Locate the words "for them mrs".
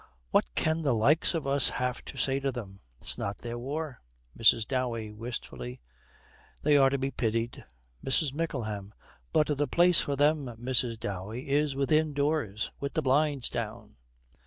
10.01-10.99